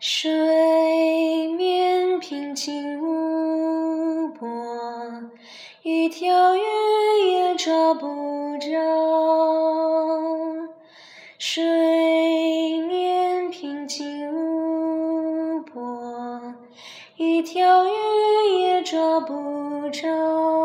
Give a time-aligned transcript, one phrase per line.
[0.00, 4.48] 水面平静无波，
[5.82, 6.60] 一条鱼
[7.32, 8.68] 也抓不着。
[11.36, 16.54] 水面平静无波，
[17.16, 17.90] 一条鱼
[18.60, 20.57] 也抓不着。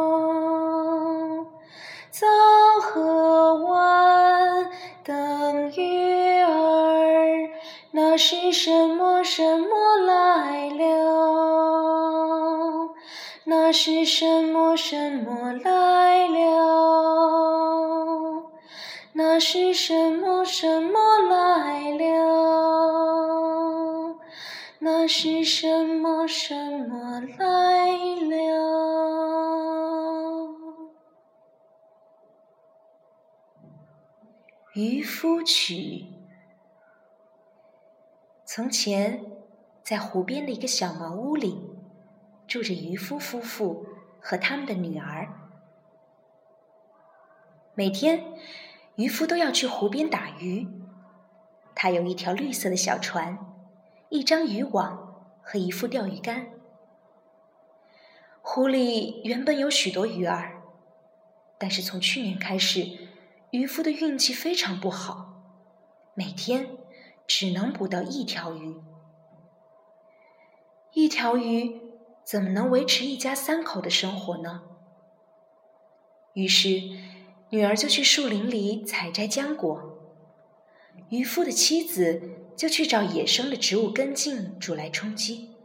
[8.13, 10.83] 那是什么什么来了？
[13.45, 16.43] 那是什么什么来了？
[19.13, 22.15] 那是什么什么来了？
[24.77, 26.53] 那是什么什
[26.87, 27.87] 么来
[28.29, 28.37] 了？
[34.75, 36.12] 渔夫曲。
[38.55, 39.25] 从前，
[39.81, 41.59] 在湖边的一个小茅屋里，
[42.45, 43.83] 住着渔夫夫妇
[44.21, 45.27] 和他们的女儿。
[47.73, 48.23] 每天，
[48.93, 50.67] 渔夫都要去湖边打鱼。
[51.73, 53.39] 他有一条绿色的小船，
[54.09, 56.49] 一张渔网和一副钓鱼竿。
[58.43, 60.61] 湖里原本有许多鱼儿，
[61.57, 62.99] 但是从去年开始，
[63.49, 65.41] 渔夫的运气非常不好，
[66.13, 66.77] 每天
[67.27, 68.81] 只能捕到一条鱼。
[70.93, 71.81] 一条鱼
[72.23, 74.63] 怎么能维持一家三口的生活呢？
[76.33, 76.81] 于是。
[77.49, 79.99] 女儿就去树林里采摘浆果，
[81.09, 82.19] 渔夫的妻子
[82.57, 85.55] 就去找野生的植物根茎煮来充饥。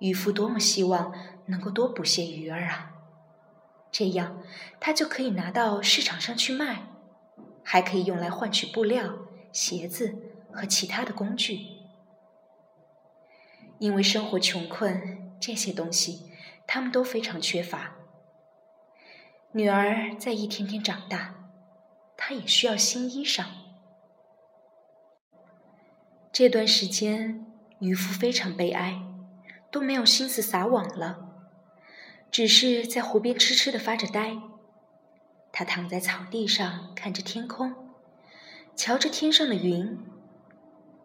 [0.00, 1.14] 渔夫多么希望
[1.46, 2.90] 能够多捕些鱼儿啊！
[3.92, 4.42] 这样
[4.80, 6.88] 他就可以拿到市场上去卖，
[7.62, 9.16] 还可以用来换取布料、
[9.52, 10.14] 鞋子
[10.52, 11.60] 和其他的工具。
[13.78, 16.30] 因为生活穷困，这些东西
[16.66, 17.96] 他们都非常缺乏。
[19.52, 21.34] 女儿在一天天长大，
[22.16, 23.46] 她也需要新衣裳。
[26.30, 27.46] 这段时间，
[27.80, 29.02] 渔夫非常悲哀，
[29.70, 31.28] 都没有心思撒网了，
[32.30, 34.36] 只是在湖边痴痴的发着呆。
[35.50, 37.89] 他躺在草地上，看着天空，
[38.80, 39.98] 瞧着天上的云。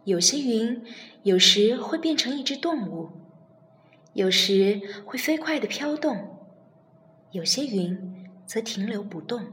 [0.06, 0.82] 有些云
[1.24, 3.10] 有时会变成一只动物，
[4.14, 6.40] 有时会飞快的飘动，
[7.32, 8.32] 有些云。
[8.46, 9.52] 则停留不动。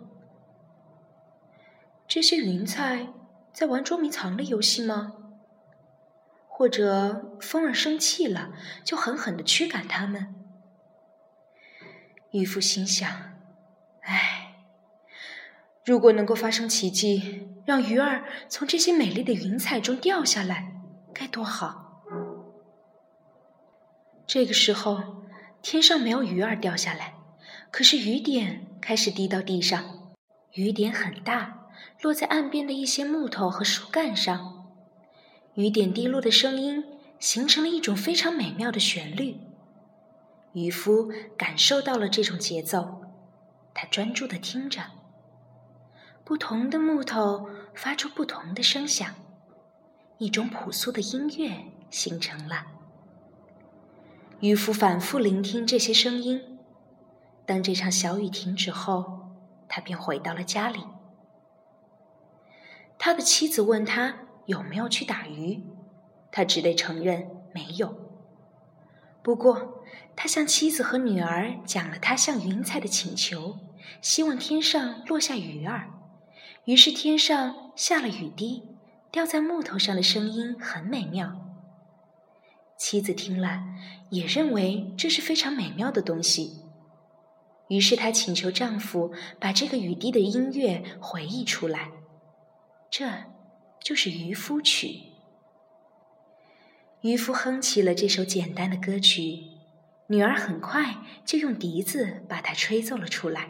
[2.07, 3.09] 这些云彩
[3.51, 5.15] 在玩捉迷藏的游戏吗？
[6.47, 8.53] 或者风儿生气了，
[8.85, 10.35] 就狠狠的驱赶它们？
[12.33, 13.11] 渔夫心想
[14.05, 14.42] ：“唉，
[15.85, 20.73] 如果能够发生奇迹，让鱼儿从这些美丽的云彩中掉下来，
[21.13, 22.03] 该多好！”
[24.27, 25.03] 这个时候，
[25.61, 27.15] 天上没有鱼儿掉下来，
[27.71, 28.67] 可是雨点。
[28.83, 30.13] 开始滴到地上，
[30.55, 31.69] 雨点很大，
[32.01, 34.67] 落在岸边的一些木头和树干上。
[35.55, 36.85] 雨点滴落的声音
[37.21, 39.37] 形成了一种非常美妙的旋律。
[40.53, 43.03] 渔夫感受到了这种节奏，
[43.73, 44.83] 他专注的听着。
[46.25, 49.13] 不同的木头发出不同的声响，
[50.19, 51.53] 一种朴素的音乐
[51.91, 52.67] 形成了。
[54.41, 56.59] 渔夫反复聆听这些声音。
[57.45, 59.33] 当这场小雨停止后，
[59.69, 60.85] 他便回到了家里。
[62.99, 64.17] 他的妻子问他
[64.47, 65.65] 有没有去打鱼，
[66.31, 67.97] 他只得承认没有。
[69.23, 69.83] 不过，
[70.15, 73.59] 他向妻子和女儿讲了他向云彩的请求，
[74.01, 75.91] 希望天上落下雨儿。
[76.65, 78.63] 于是天上下了雨滴，
[79.11, 81.39] 掉在木头上的声音很美妙。
[82.77, 83.65] 妻子听了，
[84.11, 86.63] 也认为这是非常美妙的东西。
[87.69, 91.91] 于是她请求丈夫把这个雨滴的音乐回忆出来，
[92.91, 93.09] 这
[93.83, 95.01] 就是渔夫曲。
[97.01, 99.45] 渔夫哼起了这首简单的歌曲，
[100.07, 103.49] 女儿很快就用笛子把它吹奏了出来。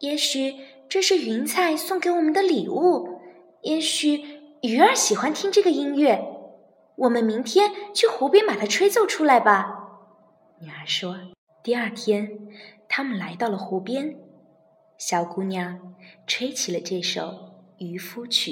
[0.00, 0.56] 也许
[0.92, 3.18] 这是云彩送给我们的礼物，
[3.62, 4.20] 也许
[4.60, 6.22] 鱼儿喜欢听这个音乐。
[6.96, 9.88] 我们明天去湖边把它吹奏出来吧。
[10.60, 11.16] 女儿说。
[11.62, 12.30] 第二天，
[12.90, 14.18] 他们来到了湖边，
[14.98, 15.94] 小姑娘
[16.26, 17.22] 吹起了这首
[17.78, 18.50] 《渔夫曲》。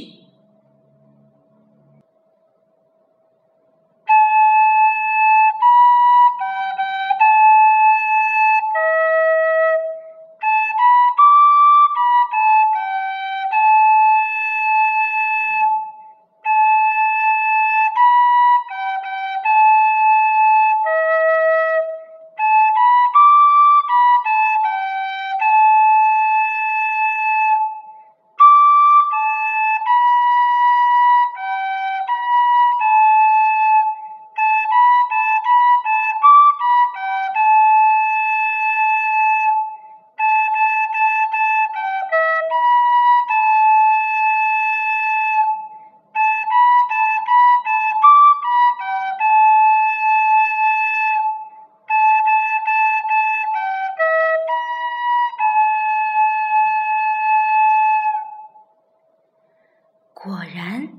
[60.22, 60.90] 果然，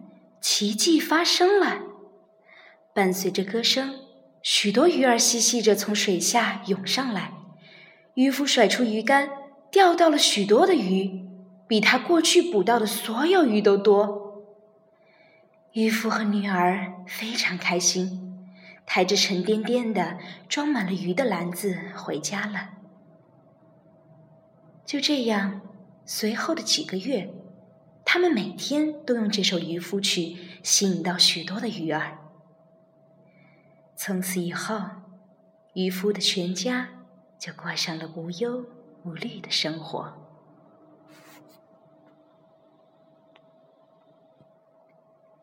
[0.42, 1.84] 奇迹发生了。
[2.92, 4.00] 伴随着歌声，
[4.42, 7.32] 许多鱼儿嬉戏着从水下涌上来。
[8.16, 9.30] 渔夫甩出鱼竿，
[9.70, 11.24] 钓到了许多的鱼，
[11.68, 14.42] 比他过去捕到的所有鱼都多。
[15.74, 18.50] 渔夫和女儿非常开心，
[18.88, 20.18] 抬着沉甸甸的
[20.50, 22.72] 装满了鱼的篮子回家了。
[24.84, 25.62] 就这样，
[26.08, 27.32] 随后的几个月，
[28.03, 32.18] 他们每天都用这首渔夫曲吸引到许多的鱼儿。
[33.95, 34.81] 从此以后，
[35.74, 36.89] 渔夫的全家
[37.39, 38.65] 就过上了无忧
[39.03, 40.31] 无虑的生活。